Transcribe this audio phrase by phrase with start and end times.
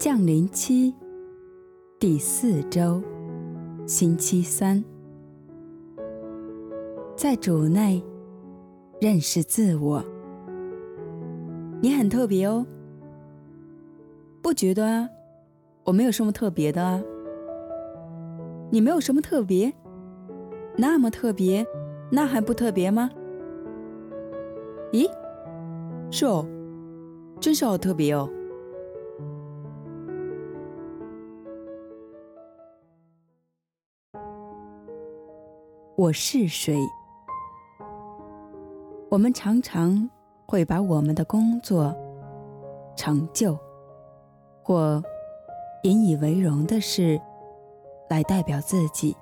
[0.00, 0.94] 降临期
[1.98, 3.02] 第四周，
[3.86, 4.82] 星期三，
[7.14, 8.02] 在主内
[8.98, 10.02] 认识自我。
[11.82, 12.64] 你很特别哦，
[14.40, 15.06] 不觉得啊？
[15.84, 17.02] 我没有什么特别的啊。
[18.70, 19.70] 你没有什么特别？
[20.78, 21.66] 那么特别，
[22.10, 23.10] 那还不特别吗？
[24.92, 25.06] 咦，
[26.10, 26.46] 是哦，
[27.38, 28.30] 真是好特别哦。
[36.00, 36.74] 我是谁？
[39.10, 40.08] 我们常常
[40.46, 41.94] 会把我们的工作、
[42.96, 43.54] 成就
[44.62, 45.02] 或
[45.82, 47.20] 引以为荣的事
[48.08, 49.14] 来代表自己，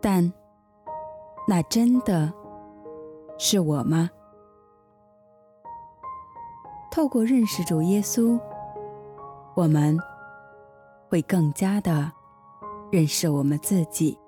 [0.00, 0.32] 但
[1.46, 2.32] 那真的
[3.36, 4.08] 是我吗？
[6.90, 8.40] 透过认识主耶稣，
[9.54, 9.98] 我们
[11.10, 12.10] 会更加的
[12.90, 14.18] 认识我们自己。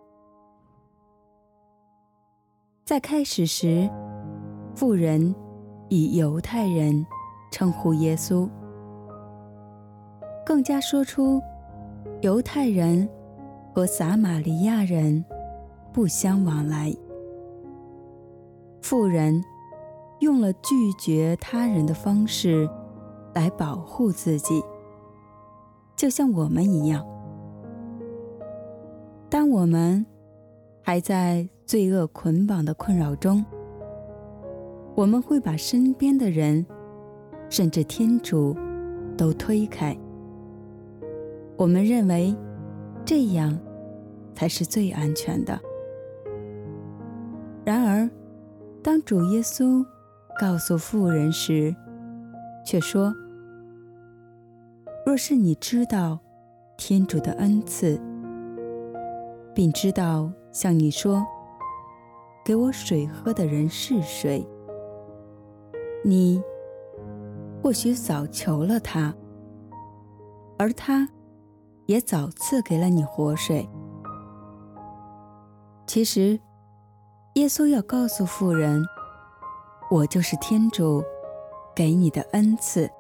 [2.85, 3.89] 在开始时，
[4.75, 5.35] 富人
[5.89, 7.07] 以犹太人
[7.51, 8.47] 称呼耶稣，
[10.45, 11.41] 更加说出
[12.21, 13.09] 犹太人
[13.73, 15.25] 和撒玛利亚人
[15.95, 16.95] 不相往来。
[18.83, 19.43] 富人
[20.21, 22.69] 用了拒绝他人的方式
[23.33, 24.63] 来保护自己，
[25.97, 27.03] 就像我们一样。
[29.31, 30.05] 当我们
[30.87, 33.43] 还在罪恶捆绑的困扰中，
[34.95, 36.65] 我们会把身边的人，
[37.49, 38.55] 甚至天主，
[39.17, 39.97] 都推开。
[41.57, 42.37] 我们认为
[43.03, 43.59] 这样
[44.35, 45.59] 才是最安全的。
[47.65, 48.11] 然而，
[48.83, 49.83] 当主耶稣
[50.39, 51.75] 告诉妇人时，
[52.63, 53.11] 却说
[55.07, 56.19] ：“若是你知道
[56.77, 57.99] 天主的恩赐，
[59.55, 61.23] 并知道向你说。”
[62.45, 64.47] 给我水喝的人是谁？
[66.05, 66.43] 你
[67.63, 69.15] 或许早求了他，
[70.59, 71.09] 而他
[71.87, 73.67] 也早赐给了你活水。
[75.87, 76.39] 其实，
[77.37, 78.85] 耶稣要告诉妇人
[79.91, 81.03] ：“我就是天主
[81.75, 82.91] 给你的恩赐。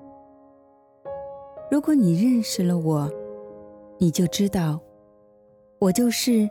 [1.70, 3.10] 如果你认识了我，
[3.98, 4.80] 你就知道，
[5.80, 6.48] 我就是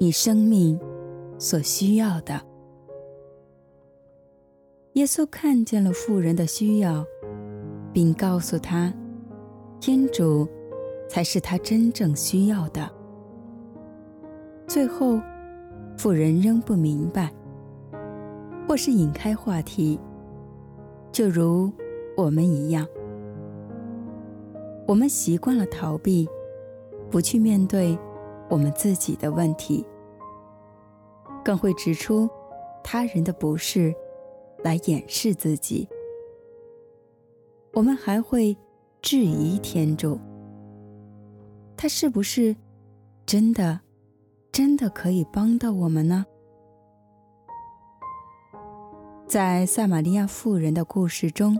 [0.00, 0.76] 你生命。”
[1.40, 2.38] 所需要的。
[4.92, 7.02] 耶稣看见了妇人的需要，
[7.94, 8.92] 并告诉她，
[9.80, 10.46] 天主
[11.08, 12.86] 才是她真正需要的。
[14.66, 15.18] 最后，
[15.96, 17.32] 妇人仍不明白，
[18.68, 19.98] 或是引开话题，
[21.10, 21.72] 就如
[22.18, 22.86] 我们一样，
[24.86, 26.28] 我们习惯了逃避，
[27.10, 27.98] 不去面对
[28.50, 29.86] 我们自己的问题。
[31.42, 32.28] 更会指出
[32.84, 33.94] 他人的不是，
[34.62, 35.88] 来掩饰自己。
[37.72, 38.54] 我们还会
[39.00, 40.20] 质疑天主，
[41.76, 42.54] 他是不是
[43.24, 43.80] 真的、
[44.52, 46.26] 真的可以帮到我们呢？
[49.26, 51.56] 在撒玛利亚妇人的故事中，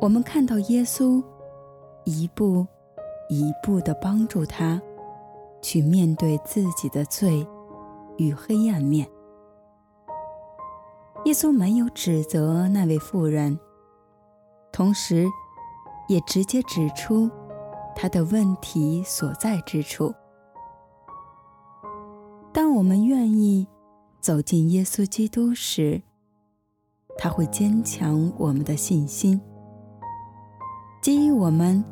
[0.00, 1.22] 我们看到耶稣
[2.04, 2.66] 一步
[3.28, 4.82] 一步的帮助她
[5.62, 7.46] 去面对自己的罪。
[8.18, 9.08] 与黑暗面，
[11.24, 13.58] 耶稣没有指责那位妇人，
[14.70, 15.26] 同时，
[16.06, 17.30] 也直接指出
[17.96, 20.14] 她的问题所在之处。
[22.52, 23.66] 当我们愿意
[24.20, 26.02] 走进耶稣基督时，
[27.16, 29.40] 他会坚强我们的信心，
[31.02, 31.82] 给予我们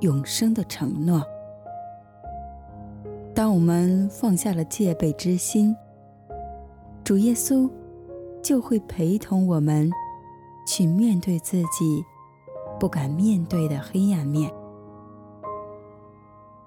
[0.00, 1.22] 永生的承诺。
[3.40, 5.74] 当我们放下了戒备之心，
[7.02, 7.70] 主耶稣
[8.42, 9.90] 就会陪同我们
[10.66, 12.04] 去面对自己
[12.78, 14.52] 不敢面对的黑暗面。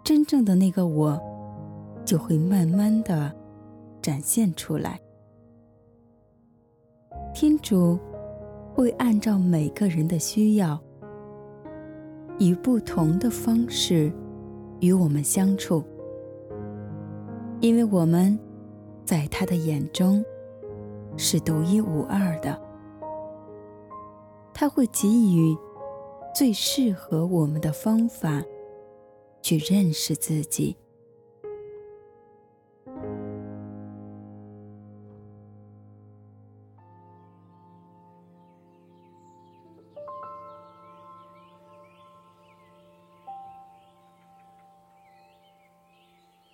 [0.04, 1.22] 真正的那个我
[2.04, 3.32] 就会慢慢的
[4.02, 5.00] 展现出来。
[7.36, 8.00] 天主
[8.74, 10.82] 会按照每个人的需要，
[12.40, 14.12] 以不同的方式
[14.80, 15.84] 与我们相处。
[17.64, 18.38] 因为我们
[19.06, 20.22] 在他的眼中
[21.16, 22.62] 是独一无二的，
[24.54, 25.58] 他会给予
[26.36, 28.44] 最适合我们的方法
[29.42, 30.76] 去认识自己。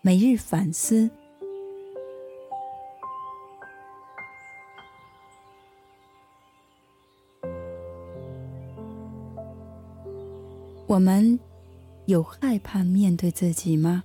[0.09, 1.07] 每日反思。
[10.87, 11.39] 我们
[12.07, 14.03] 有害怕面对自己吗？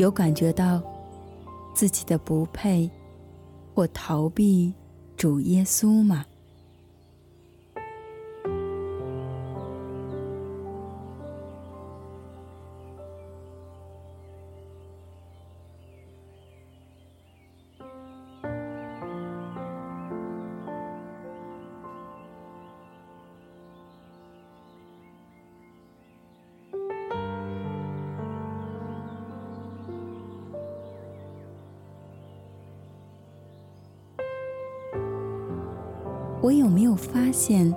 [0.00, 0.82] 有感觉到
[1.74, 2.90] 自己的不配
[3.74, 4.72] 或逃避
[5.14, 6.24] 主耶稣吗？
[36.50, 37.72] 我有没有发现，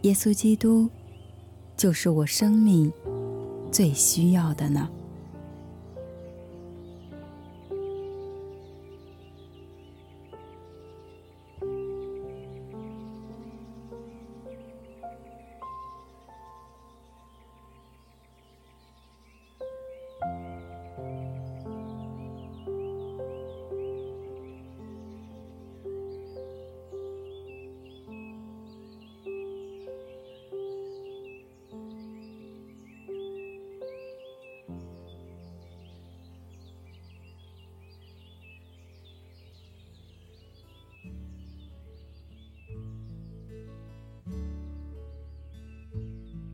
[0.00, 0.88] 耶稣基督
[1.76, 2.90] 就是我生命
[3.70, 4.88] 最需要的呢？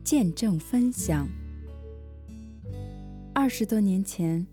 [0.05, 1.27] 见证分享。
[3.33, 4.45] 二十多年前，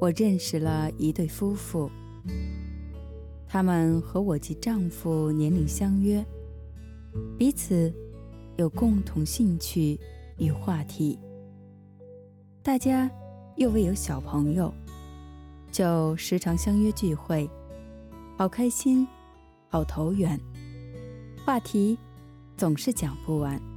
[0.00, 1.88] 我认识了一对夫妇。
[3.46, 6.24] 他们和我及丈夫年龄相约，
[7.38, 7.94] 彼此
[8.56, 10.00] 有共同兴趣
[10.36, 11.16] 与话题。
[12.60, 13.08] 大家
[13.56, 14.74] 又未有小朋友，
[15.70, 17.48] 就时常相约聚会，
[18.36, 19.06] 好开心，
[19.68, 20.40] 好投缘，
[21.46, 21.96] 话题
[22.56, 23.71] 总是讲不完。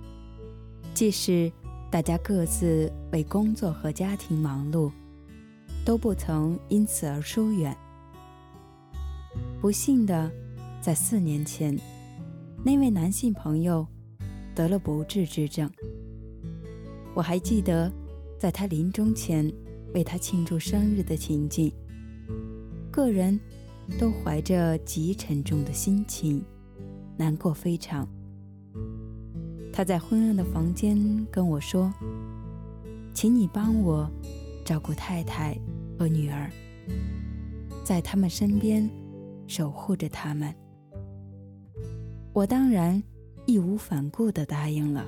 [0.96, 1.52] 即使
[1.92, 4.90] 大家各自为工作和家庭忙碌，
[5.84, 7.76] 都不曾因此而疏远。
[9.60, 10.32] 不幸的，
[10.80, 11.78] 在四年前，
[12.64, 13.86] 那位男性朋友
[14.56, 15.70] 得了不治之症。
[17.14, 17.92] 我还记得，
[18.40, 19.52] 在他临终前
[19.94, 21.74] 为他庆祝生日的情景，
[22.90, 23.38] 个人
[24.00, 26.42] 都怀着极沉重的心情，
[27.18, 28.08] 难过非常。
[29.76, 30.98] 他在昏暗的房间
[31.30, 31.94] 跟我说
[33.14, 34.10] ：“请你帮我
[34.64, 35.54] 照顾太太
[36.00, 36.50] 和女儿，
[37.84, 38.90] 在他们身边
[39.48, 40.56] 守护着他们。”
[42.32, 43.04] 我当然
[43.46, 45.06] 义无反顾地答应了。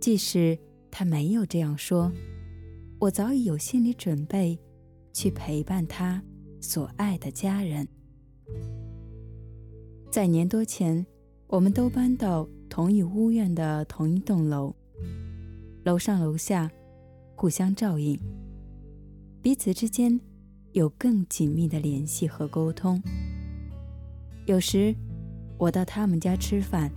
[0.00, 0.56] 即使
[0.88, 2.12] 他没有这样说，
[3.00, 4.56] 我早已有心理准备
[5.12, 6.22] 去陪伴他
[6.60, 7.88] 所爱的家人。
[10.08, 11.04] 在年多前，
[11.50, 12.48] 我们都搬到。
[12.70, 14.72] 同一屋苑的同一栋楼，
[15.82, 16.70] 楼上楼下
[17.34, 18.16] 互相照应，
[19.42, 20.20] 彼此之间
[20.70, 23.02] 有更紧密的联系和沟通。
[24.46, 24.94] 有时
[25.58, 26.92] 我到他们家吃饭，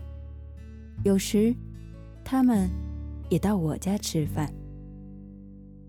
[1.04, 1.56] 有时
[2.24, 2.70] 他们
[3.32, 4.54] 也到我家吃饭。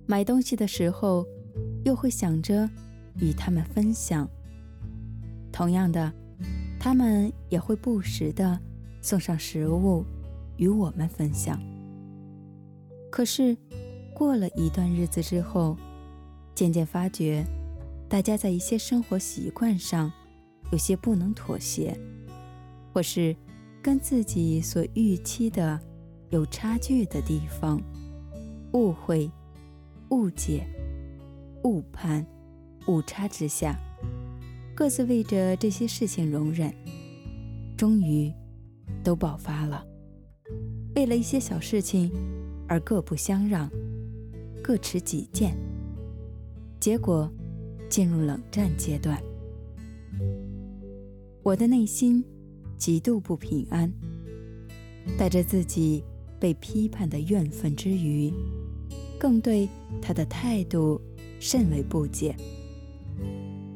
[0.06, 1.26] 买东西的时候，
[1.85, 2.66] 又会想着
[3.21, 4.26] 与他们分享。
[5.52, 6.11] 同样的，
[6.84, 8.60] 他们也会不时的。
[9.00, 10.04] 送上食物
[10.58, 11.58] 与我们分享。
[13.10, 13.56] 可是，
[14.14, 15.78] 过了一段日子之后，
[16.54, 17.42] 渐渐发觉，
[18.06, 20.12] 大家在一些生活习惯上
[20.72, 21.98] 有些不能妥协，
[22.92, 23.34] 或是
[23.82, 25.80] 跟自己所预期的
[26.28, 27.80] 有差距的地方，
[28.72, 29.30] 误会、
[30.10, 30.66] 误解、
[31.64, 32.26] 误判、
[32.88, 33.74] 误差之下，
[34.74, 36.74] 各自为着这些事情容忍，
[37.76, 38.32] 终于。
[39.02, 39.86] 都爆发了，
[40.96, 42.10] 为了一些小事情
[42.66, 43.70] 而各不相让，
[44.62, 45.54] 各持己见，
[46.80, 47.30] 结果
[47.90, 49.22] 进入冷战阶段。
[51.42, 52.24] 我的内心
[52.78, 53.92] 极度不平安，
[55.18, 56.02] 带着自己
[56.40, 58.32] 被批判的怨愤之余，
[59.20, 59.68] 更对
[60.00, 60.98] 他的态度
[61.38, 62.34] 甚为不解。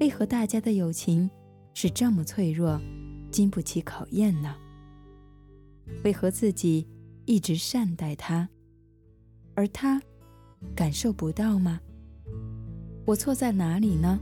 [0.01, 1.29] 为何大家的友情
[1.75, 2.81] 是这么脆弱，
[3.33, 4.55] 经不起考验呢？
[6.05, 6.87] 为何自己
[7.25, 8.49] 一直善待他，
[9.55, 10.01] 而他
[10.73, 11.81] 感受不到吗？
[13.07, 14.21] 我错在哪里呢？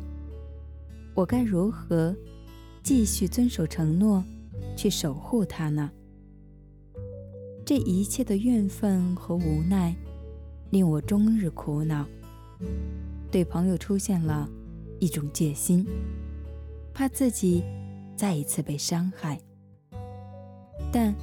[1.15, 2.17] 我该如何
[2.83, 4.25] 继续遵守承诺，
[4.77, 5.91] 去守护他呢？
[7.67, 9.95] 这一切的怨愤和无奈，
[10.71, 12.07] 令我终日苦恼。
[13.31, 14.49] 对朋友出现了
[14.99, 15.87] 一种戒心，
[16.95, 17.63] 怕自己
[18.17, 19.39] 再一次被伤害。
[20.93, 21.15] 但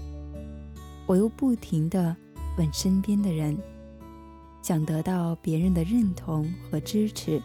[1.06, 2.16] 我又不停的
[2.58, 3.58] 问身边的人，
[4.62, 7.42] 想得到别人的认同和支持，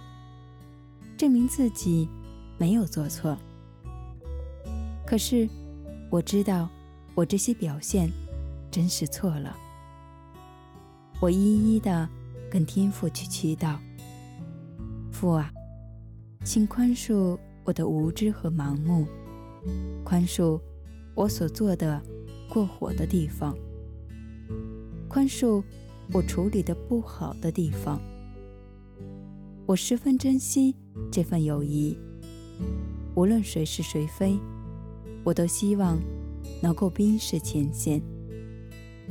[1.16, 2.08] 证明自己
[2.58, 3.36] 没有做错。
[5.06, 5.48] 可是
[6.10, 6.68] 我知道，
[7.14, 8.10] 我这些表现
[8.70, 9.56] 真是错了。
[11.20, 12.08] 我一一的
[12.50, 13.76] 跟天父去祈祷。
[15.10, 15.50] 父啊，
[16.48, 19.06] 请宽恕我的无知和盲目，
[20.02, 20.58] 宽恕
[21.14, 22.02] 我所做的
[22.48, 23.54] 过火的地方，
[25.10, 25.62] 宽恕
[26.10, 28.00] 我处理的不好的地方。
[29.66, 30.74] 我十分珍惜
[31.12, 31.94] 这份友谊，
[33.14, 34.34] 无论谁是谁非，
[35.24, 36.00] 我都希望
[36.62, 38.00] 能够冰释前嫌，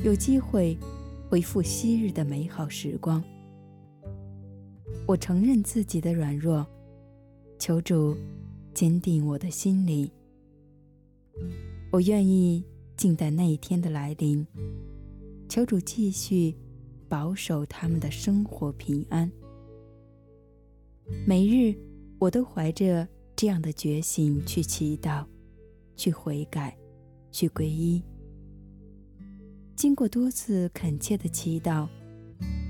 [0.02, 0.76] 有机会
[1.30, 3.22] 恢复昔日的美好时光。
[5.06, 6.66] 我承认自己的软弱，
[7.58, 8.16] 求主
[8.72, 10.08] 坚定我的心灵。
[11.90, 12.64] 我愿意
[12.96, 14.46] 静待那一天的来临，
[15.48, 16.54] 求主继续
[17.08, 19.30] 保守他们的生活平安。
[21.26, 21.74] 每日
[22.18, 25.24] 我都怀着这样的决心去祈祷、
[25.96, 26.76] 去悔改、
[27.32, 28.02] 去皈依。
[29.74, 31.88] 经过多次恳切的祈祷，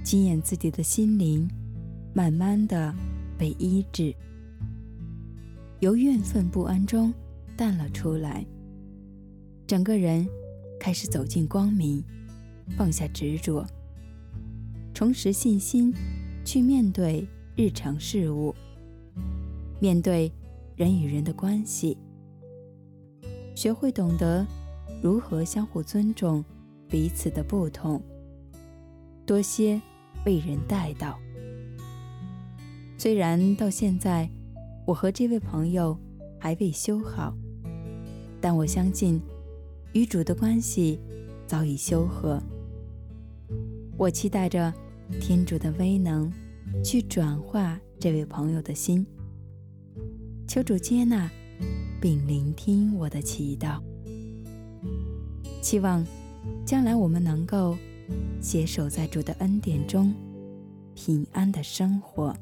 [0.04, 1.48] 经验自己的心灵。
[2.14, 2.92] 慢慢的
[3.38, 4.12] 被医治，
[5.80, 7.14] 由怨愤不安中
[7.56, 8.44] 淡了出来，
[9.64, 10.26] 整个人
[10.80, 12.02] 开始走进光明，
[12.76, 13.64] 放下执着，
[14.92, 15.94] 重拾信心，
[16.44, 18.52] 去面对日常事务，
[19.80, 20.32] 面对
[20.74, 21.96] 人与人的关系，
[23.54, 24.44] 学会懂得
[25.00, 26.44] 如何相互尊重
[26.88, 28.02] 彼此的不同，
[29.24, 29.80] 多些
[30.24, 31.16] 被人带到。
[32.96, 34.28] 虽然到现在，
[34.88, 35.94] 我和这位朋友
[36.40, 37.36] 还未修好，
[38.40, 39.20] 但我相信
[39.92, 40.98] 与主的关系
[41.46, 42.42] 早已修和。
[43.98, 44.72] 我期待着
[45.20, 46.32] 天主的威能
[46.82, 49.06] 去转化这位朋友的心，
[50.46, 51.30] 求主接纳
[52.00, 53.82] 并聆听我的祈祷。
[55.60, 56.02] 期望
[56.64, 57.76] 将来我们能够
[58.40, 60.14] 携手在主的恩典中
[60.94, 62.34] 平安的生活。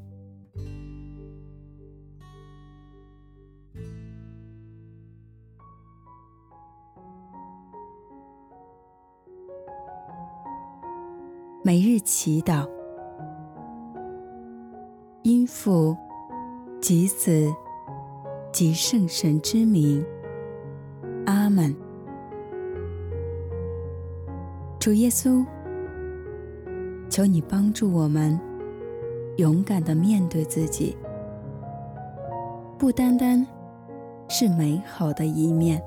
[11.66, 12.64] 每日祈祷，
[15.22, 15.96] 因父
[16.80, 17.52] 及子
[18.52, 20.06] 及圣神之名，
[21.24, 21.74] 阿门。
[24.78, 25.44] 主耶稣，
[27.10, 28.38] 求你帮助我们
[29.38, 30.96] 勇敢的面对自己，
[32.78, 33.44] 不单单
[34.28, 35.82] 是美好的一面，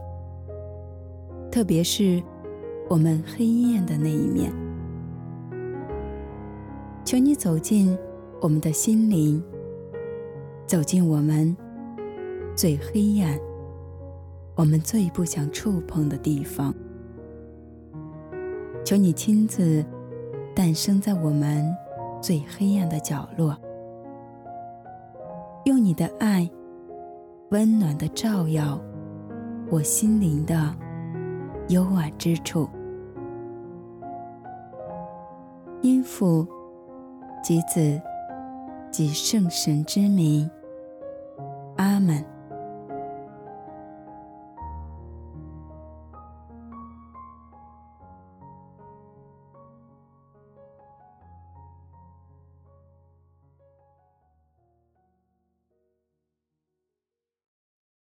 [1.50, 2.22] 特别是
[2.90, 4.52] 我们黑暗的那一面。
[7.10, 7.98] 求你走进
[8.40, 9.44] 我们的心灵，
[10.68, 11.58] 走进我们
[12.56, 13.36] 最黑暗、
[14.54, 16.72] 我们最不想触碰的地方。
[18.86, 19.84] 求你亲自
[20.56, 21.76] 诞生在我们
[22.22, 23.58] 最黑暗的角落，
[25.66, 26.48] 用你的爱
[27.50, 28.80] 温暖地照耀
[29.72, 30.76] 我心灵的
[31.70, 32.70] 幽暗之处。
[35.82, 36.48] 音符。
[37.42, 38.02] 及子
[38.92, 40.50] 及圣神之名。
[41.78, 42.29] 阿门。